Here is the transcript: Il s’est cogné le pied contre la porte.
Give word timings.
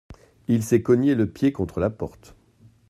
Il 0.47 0.63
s’est 0.63 0.81
cogné 0.81 1.13
le 1.13 1.29
pied 1.31 1.51
contre 1.51 1.79
la 1.79 1.91
porte. 1.91 2.35